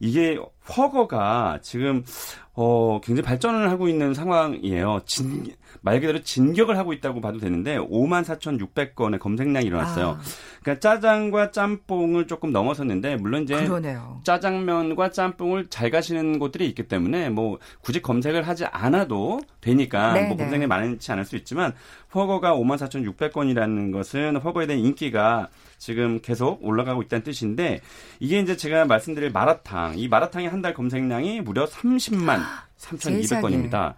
[0.00, 0.38] 이게
[0.76, 2.04] 허거가 지금
[2.52, 5.00] 어 굉장히 발전을 하고 있는 상황이에요.
[5.06, 10.18] 진, 말 그대로 진격을 하고 있다고 봐도 되는데 54,600건의 검색량이 일어났어요.
[10.18, 10.20] 아.
[10.62, 14.20] 그러니까 짜장과 짬뽕을 조금 넘어섰는데 물론 이제 그러네요.
[14.24, 20.28] 짜장면과 짬뽕을 잘 가시는 곳들이 있기 때문에 뭐 굳이 검색을 하지 않아도 되니까 네네.
[20.28, 20.44] 뭐 네.
[20.44, 21.74] 검색량이 많지 않을 수 있지만
[22.14, 27.80] 허거가 54,600건이라는 것은 허거에 대한 인기가 지금 계속 올라가고 있다는 뜻인데
[28.20, 32.40] 이게 이제 제가 말씀드릴 마라탕 이 마라탕의 한 달 검색량이 무려 30만
[32.78, 33.94] 3,200건입니다.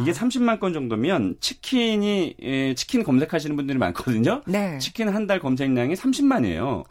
[0.00, 4.42] 이게 30만 건 정도면 치킨이 예, 치킨 검색하시는 분들이 많거든요.
[4.46, 4.78] 네.
[4.78, 6.84] 치킨 한 달 검색량이 30만이에요.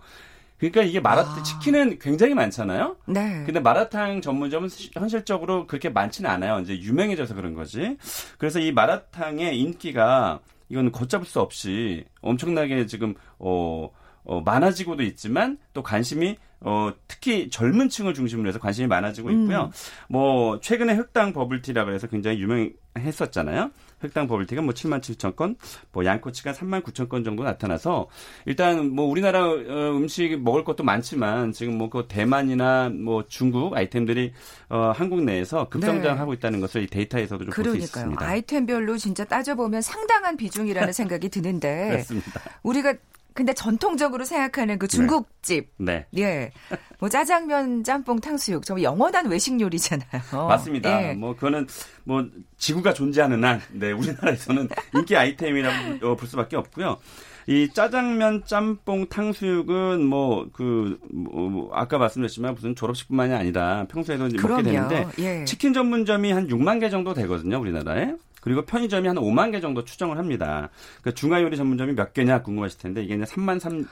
[0.57, 1.43] 그러니까 이게 마라탕 아.
[1.43, 2.95] 치킨은 굉장히 많잖아요.
[3.05, 3.43] 네.
[3.45, 6.59] 근데 마라탕 전문점은 현실적으로 그렇게 많지는 않아요.
[6.61, 7.97] 이제 유명해져서 그런 거지.
[8.37, 13.89] 그래서 이 마라탕의 인기가 이건 걷잡을 수 없이 엄청나게 지금 어,
[14.25, 19.63] 어 많아지고도 있지만 또 관심이 어, 특히 젊은 층을 중심으로 해서 관심이 많아지고 있고요.
[19.63, 19.71] 음.
[20.07, 23.71] 뭐, 최근에 흑당 버블티라고 해서 굉장히 유명했었잖아요.
[23.99, 25.57] 흑당 버블티가 뭐 7만 7천 건,
[25.91, 28.07] 뭐 양꼬치가 3만 9천 건 정도 나타나서
[28.45, 34.31] 일단 뭐 우리나라 어, 음식 먹을 것도 많지만 지금 뭐 그 대만이나 뭐 중국 아이템들이
[34.69, 36.37] 어, 한국 내에서 급성장하고 네.
[36.37, 38.25] 있다는 것을 이 데이터에서도 좀 볼 수 있습니다.
[38.25, 42.41] 아이템별로 진짜 따져보면 상당한 비중이라는 생각이 드는데 그렇습니다.
[42.63, 42.93] 우리가
[43.33, 45.71] 근데 전통적으로 생각하는 그 중국집.
[45.77, 46.05] 네.
[46.11, 46.21] 네.
[46.21, 46.51] 예.
[46.99, 48.65] 뭐 짜장면, 짬뽕, 탕수육.
[48.65, 50.47] 정말 영원한 외식 요리잖아요.
[50.47, 51.09] 맞습니다.
[51.09, 51.13] 예.
[51.13, 51.67] 뭐 그거는
[52.03, 52.25] 뭐
[52.57, 56.97] 지구가 존재하는 한, 네, 우리나라에서는 인기 아이템이라고 어, 볼 수밖에 없고요.
[57.47, 64.61] 이 짜장면, 짬뽕, 탕수육은 뭐, 그, 뭐, 뭐 아까 말씀드렸지만 무슨 졸업식뿐만이 아니라 평소에도 그럼요.
[64.61, 65.43] 먹게 되는데 예.
[65.45, 68.13] 치킨 전문점이 한 6만 개 정도 되거든요, 우리나라에.
[68.43, 70.69] 그리고 편의점이 한 5만 개 정도 추정을 합니다.
[71.01, 73.87] 그 중화 요리 전문점이 몇 개냐 궁금하실 텐데 이게 이제 3만 3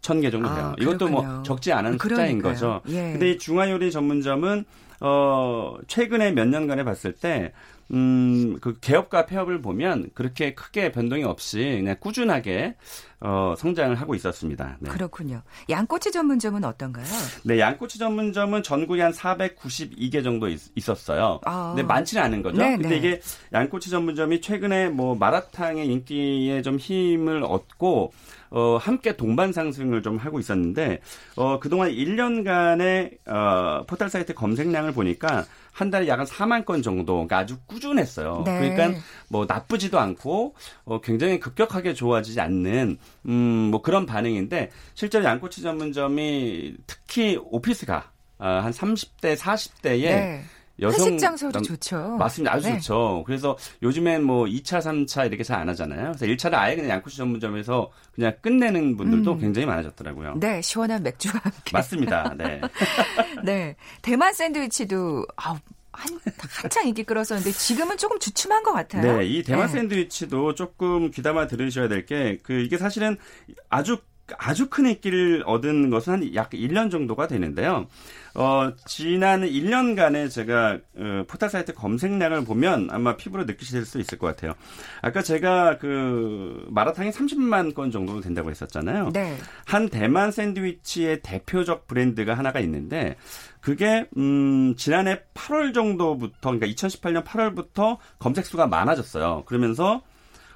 [0.00, 0.68] 천개 정도 돼요.
[0.68, 2.80] 아, 이것도 뭐 적지 않은 숫자인 거죠.
[2.88, 3.12] 예.
[3.12, 4.64] 근데 이 중화요리 전문점은
[5.00, 7.52] 어 최근에 몇 년간에 봤을 때
[7.92, 12.76] 음, 그 개업과 폐업을 보면 그렇게 크게 변동이 없이 그냥 꾸준하게
[13.20, 14.78] 어, 성장을 하고 있었습니다.
[14.80, 14.90] 네.
[14.90, 15.42] 그렇군요.
[15.68, 17.04] 양꼬치 전문점은 어떤가요?
[17.44, 21.74] 네, 양꼬치 전문점은 전국에 한 492개 정도 있, 었어요 아.
[21.74, 22.58] 근데 많지는 않은 거죠.
[22.58, 22.96] 네, 근데 네.
[22.96, 23.20] 이게
[23.52, 28.12] 양꼬치 전문점이 최근에 뭐 마라탕의 인기에 좀 힘을 얻고
[28.50, 31.00] 어, 함께 동반 상승을 좀 하고 있었는데,
[31.36, 37.14] 어, 그동안 1년간의, 어, 포털 사이트 검색량을 보니까 한 달에 약 한 4만 건 정도,
[37.14, 38.42] 그러니까 아주 꾸준했어요.
[38.44, 38.58] 네.
[38.58, 43.32] 그러니까 뭐 나쁘지도 않고, 어, 굉장히 급격하게 좋아지지 않는, 음,
[43.70, 50.42] 뭐 그런 반응인데, 실제로 양꼬치 전문점이 특히 오피스가, 어, 한 30대, 40대에 네.
[50.80, 52.16] 여성 회식 장소도 좋죠.
[52.18, 52.54] 맞습니다.
[52.54, 52.74] 아주 네.
[52.76, 53.22] 좋죠.
[53.26, 56.12] 그래서 요즘엔 뭐 2차, 3차 이렇게 잘 안 하잖아요.
[56.16, 59.38] 그래서 1차를 아예 그냥 양꼬치 전문점에서 그냥 끝내는 분들도 음.
[59.38, 60.34] 굉장히 많아졌더라고요.
[60.40, 61.70] 네, 시원한 맥주와 함께.
[61.72, 62.34] 맞습니다.
[62.38, 62.60] 네.
[63.44, 63.76] 네.
[64.02, 65.56] 대만 샌드위치도 아우
[65.92, 66.18] 한,
[66.62, 69.18] 한창 인기 끌었었는데 지금은 조금 주춤한 것 같아요.
[69.18, 69.72] 네, 이 대만 네.
[69.72, 73.16] 샌드위치도 조금 귀담아 들으셔야 될 게 그 이게 사실은
[73.68, 73.98] 아주
[74.38, 77.88] 아주 큰 인기를 얻은 것은 한 약 1년 정도가 되는데요.
[78.34, 84.26] 어, 지난 1년간의 제가 어, 포털 사이트 검색량을 보면 아마 피부로 느끼실 수 있을 것
[84.28, 84.54] 같아요.
[85.02, 89.10] 아까 제가 그 마라탕이 30만 건 정도 된다고 했었잖아요.
[89.12, 89.36] 네.
[89.64, 93.16] 한 대만 샌드위치의 대표적 브랜드가 하나가 있는데
[93.60, 99.44] 그게 음 지난해 8월 정도부터 그러니까 2018년 8월부터 검색 수가 많아졌어요.
[99.46, 100.02] 그러면서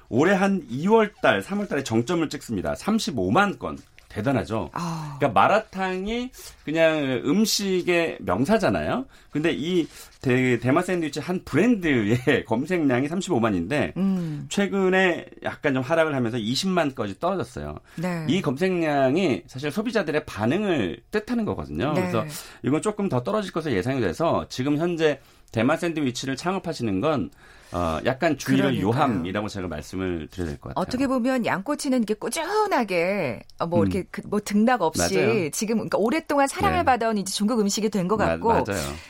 [0.09, 2.73] 올해 한 2월 달, 3월 달에 정점을 찍습니다.
[2.73, 3.77] 35만 건.
[4.15, 4.69] 대단하죠.
[4.71, 5.17] 아.
[5.19, 6.31] 그러니까 마라탕이
[6.63, 9.05] 그냥 음식의 명사잖아요.
[9.29, 9.87] 근데 이
[10.21, 14.45] 대, 대마 샌드위치 한 브랜드의 검색량이 35만인데 음.
[14.49, 17.75] 최근에 약간 좀 하락을 하면서 20만까지 떨어졌어요.
[17.95, 18.25] 네.
[18.29, 21.93] 이 검색량이 사실 소비자들의 반응을 뜻하는 거거든요.
[21.93, 22.01] 네.
[22.01, 22.25] 그래서
[22.63, 25.19] 이건 조금 더 떨어질 것으로 예상이 돼서 지금 현재
[25.51, 27.29] 대만 샌드위치를 창업하시는 건
[27.71, 28.87] 어, 약간 주의를 그러니까요.
[28.87, 30.81] 요함이라고 제가 말씀을 드려야 될 것 같아요.
[30.81, 33.85] 어떻게 보면 양꼬치는 이렇게 꾸준하게 어, 뭐 음.
[33.87, 35.49] 이렇게 그, 뭐 등락 없이 맞아요.
[35.51, 36.83] 지금 그러니까 오랫동안 사랑을 네.
[36.85, 38.63] 받아온 이제 중국 음식이 된 것 같고 마-.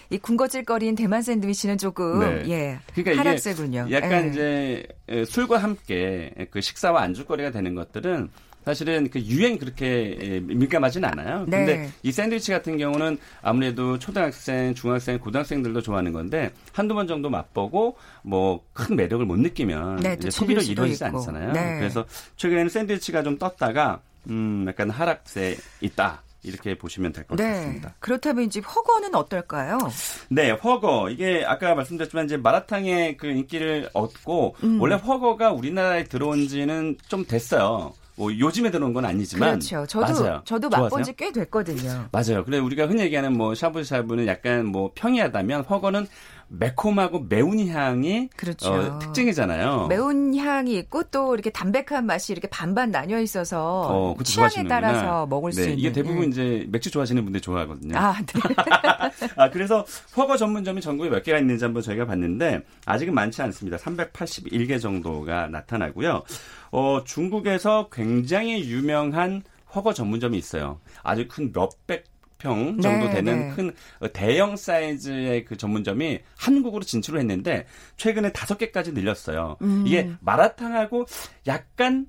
[0.10, 2.44] 이 군것질거리인 대만 샌드위치는 조금 네.
[2.50, 3.88] 예 그러니까 하락세군요.
[3.91, 4.30] 약간 예.
[4.30, 8.30] 이제 에, 술과 함께 그 식사와 안주거리가 되는 것들은
[8.65, 11.45] 사실은 그 유행 그렇게 에, 민감하진 않아요.
[11.47, 11.58] 네.
[11.65, 17.95] 근데 이 샌드위치 같은 경우는 아무래도 초등학생, 중학생, 고등학생들도 좋아하는 건데 한두 번 정도 맛보고
[18.23, 21.17] 뭐 큰 매력을 못 느끼면 네, 또 이제 소비로 이루어지지 있고.
[21.19, 21.51] 않잖아요.
[21.54, 21.78] 네.
[21.80, 26.23] 그래서 최근에는 샌드위치가 좀 떴다가 음 약간 하락세 있다.
[26.43, 27.43] 이렇게 보시면 될것 네.
[27.54, 27.93] 같습니다.
[27.99, 29.78] 그렇다면 이제 허거는 어떨까요?
[30.30, 31.10] 네, 허거.
[31.10, 34.80] 이게 아까 말씀드렸지만 이제 마라탕의 그 인기를 얻고 음.
[34.82, 37.93] 원래 허거가 우리나라에 들어온 지는 좀 됐어요.
[38.17, 39.86] 뭐 요즘에 들어온 건 아니지만 그렇죠.
[39.88, 40.41] 저도 맞아요.
[40.45, 40.69] 저도?
[40.69, 42.08] 맛본 지 꽤 됐거든요.
[42.12, 42.43] 맞아요.
[42.45, 46.08] 그래 우리가 흔히 얘기하는 뭐 샤브샤브는 약간 뭐 평이하다면 허거는
[46.47, 48.71] 매콤하고 매운 향이 그렇죠.
[48.71, 49.88] 어, 특징이잖아요.
[49.88, 54.82] 매운 향이 있고 또 이렇게 담백한 맛이 이렇게 반반 나뉘어 있어서 어, 그것도 취향에 좋아하시는구나.
[54.82, 56.28] 따라서 먹을 네, 수 있는 이게 대부분 예.
[56.28, 57.97] 이제 맥주 좋아하시는 분들이 좋아하거든요.
[57.97, 58.25] 아, 네.
[59.38, 63.78] 아, 그래서 허거 전문점이 전국에 몇 개가 있는지 한번 저희가 봤는데 아직은 많지 않습니다.
[63.78, 66.23] 381개 정도가 나타나고요.
[66.76, 70.82] 어, 중국에서 굉장히 유명한 허거 전문점이 있어요.
[71.04, 72.04] 아주 큰 몇백
[72.38, 73.56] 평 정도 네, 되는 네.
[73.56, 73.74] 큰
[74.12, 79.56] 대형 사이즈의 그 전문점이 한국으로 진출을 했는데 최근에 다섯 개까지 늘렸어요.
[79.62, 79.86] 음.
[79.88, 81.06] 이게 마라탕하고
[81.48, 82.08] 약간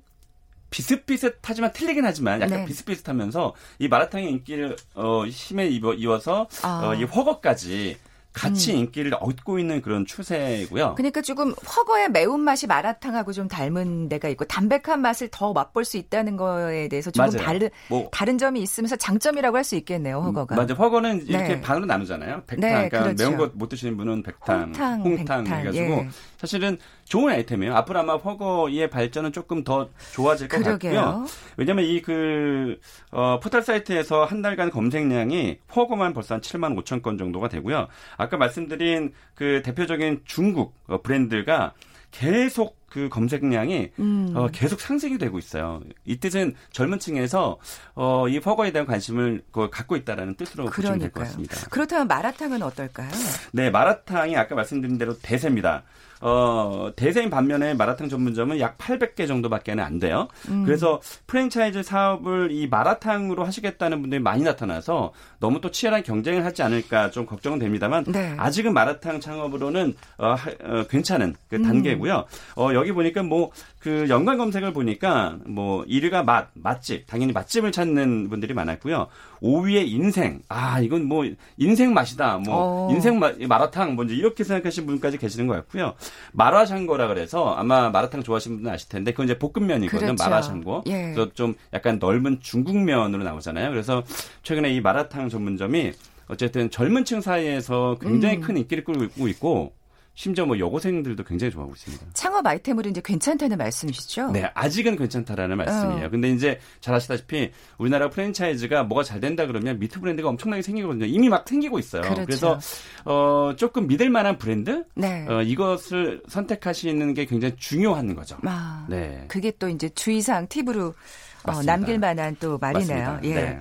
[0.69, 2.65] 비슷비슷하지만 틀리긴 하지만 약간 네.
[2.65, 6.89] 비슷비슷하면서 이 마라탕의 인기를 어, 힘에 입어, 이어서 아.
[6.89, 7.97] 어, 이 허거까지
[8.37, 8.77] 같이 음.
[8.79, 10.95] 인기를 얻고 있는 그런 추세고요.
[10.95, 16.37] 그러니까 조금 허거의 매운맛이 마라탕하고 좀 닮은 데가 있고 담백한 맛을 더 맛볼 수 있다는
[16.37, 17.45] 거에 대해서 조금 맞아요.
[17.45, 20.55] 다른 뭐 다른 점이 있으면서 장점이라고 할 수 있겠네요, 허거가.
[20.55, 20.73] 맞아.
[20.73, 21.61] 허거는 이렇게 네.
[21.61, 22.43] 반으로 나누잖아요.
[22.47, 22.59] 백탕.
[22.61, 23.23] 네, 그러니까 그렇죠.
[23.29, 26.09] 매운 거못 드시는 분은 백탕, 홍탕, 홍탕, 백탕, 해가지고 예.
[26.37, 27.75] 사실은 좋은 아이템이에요.
[27.75, 30.93] 앞으로 아마 허거의 발전은 조금 더 좋아질 것 그러게요.
[31.01, 31.25] 같고요.
[31.55, 32.79] 왜냐하면 이그
[33.11, 37.87] 어, 포털 사이트에서 한 달간 검색량이 허거만 벌써 한 7만 5천 건 정도가 되고요.
[38.17, 41.73] 아까 말씀드린 그 대표적인 중국 어, 브랜드가
[42.11, 44.33] 계속 그 검색량이 음.
[44.35, 45.81] 어, 계속 상승이 되고 있어요.
[46.05, 47.57] 이 뜻은 젊은 층에서
[47.95, 51.21] 어, 이 허거에 대한 관심을 그, 갖고 있다라는 뜻으로 보시면 될 것.
[51.21, 51.55] 같습니다.
[51.69, 53.09] 그렇다면 마라탕은 어떨까요?
[53.51, 55.83] 네, 마라탕이 아까 말씀드린 대로 대세입니다.
[56.21, 60.27] 어, 대세인 반면에 마라탕 전문점은 약 800개 정도밖에 안 돼요.
[60.49, 60.63] 음.
[60.65, 67.11] 그래서 프랜차이즈 사업을 이 마라탕으로 하시겠다는 분들이 많이 나타나서 너무 또 치열한 경쟁을 하지 않을까
[67.11, 68.33] 좀 걱정은 됩니다만 네.
[68.37, 71.63] 아직은 마라탕 창업으로는 어, 하- 어, 괜찮은 그 음.
[71.63, 72.25] 단계고요.
[72.55, 78.53] 어, 여기 보니까 뭐그 연관 검색을 보니까 뭐 1위가 맛, 맛집, 당연히 맛집을 찾는 분들이
[78.53, 79.07] 많았고요.
[79.41, 80.41] 5위에 인생.
[80.49, 81.25] 아, 이건 뭐
[81.57, 82.39] 인생 맛이다.
[82.39, 82.91] 뭐 어.
[82.91, 85.93] 인생 마, 마라탕 먼저 이렇게 생각하시는 분까지 계시는 것 같고요.
[86.33, 90.15] 마라샹궈라 그래서 아마 마라탕 좋아하시는 분은 아실 텐데 그건 이제 볶음면이거든요.
[90.15, 90.23] 그렇죠.
[90.23, 90.83] 마라샹궈.
[90.87, 91.13] 예.
[91.13, 93.69] 그래서 좀 약간 넓은 중국면으로 나오잖아요.
[93.69, 94.03] 그래서
[94.41, 95.93] 최근에 이 마라탕 전문점이
[96.29, 98.41] 어쨌든 젊은 층 사이에서 굉장히 음.
[98.41, 99.73] 큰 인기를 끌고 있고
[100.17, 102.07] 심지어 뭐 여고생들도 굉장히 좋아하고 있습니다.
[102.15, 104.31] 창업 아이템으로 이제 괜찮다는 말씀이시죠?
[104.31, 106.07] 네, 아직은 괜찮다라는 말씀이에요.
[106.07, 106.09] 어.
[106.09, 111.05] 근데 이제 잘 아시다시피 우리나라 프랜차이즈가 뭐가 잘 된다 그러면 me too 브랜드가 엄청나게 생기거든요.
[111.05, 112.01] 이미 막 생기고 있어요.
[112.01, 112.25] 그렇죠.
[112.27, 112.59] 래서
[113.05, 115.27] 어, 조금 믿을 만한 브랜드 네.
[115.29, 118.37] 어, 이것을 선택하시는 게 굉장히 중요한 거죠.
[118.43, 119.23] 아, 네.
[119.27, 120.95] 그게 또 이제 주의사항 팁으로
[121.43, 121.61] 어.
[121.61, 123.05] 남길 만한 또 말이네요.
[123.05, 123.19] 맞습니다.
[123.23, 123.35] 예.
[123.35, 123.59] 네.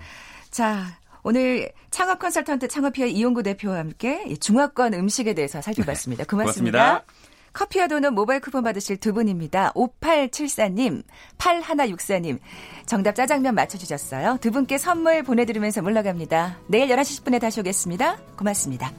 [0.51, 0.87] 자,
[1.27, 6.23] 오늘 창업 컨설턴트 창업피아 이용구 대표와 함께 이 중화권 음식에 대해서 살펴봤습니다.
[6.23, 6.79] 고맙습니다.
[6.79, 7.05] 고맙습니다.
[7.53, 9.73] 커피와 도넛 모바일 쿠폰 받으실 두 분입니다.
[9.73, 11.03] 5874님,
[11.37, 12.39] 8164님.
[12.87, 14.39] 정답 짜장면 맞춰주셨어요.
[14.41, 16.59] 두 분께 선물 보내드리면서 물러갑니다.
[16.69, 18.19] 내일 11시 10분에 다시 오겠습니다.
[18.37, 18.93] 고맙습니다.